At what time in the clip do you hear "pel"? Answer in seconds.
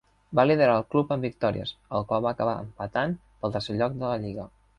3.45-3.55